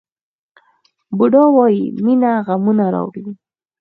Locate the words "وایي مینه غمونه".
1.55-2.85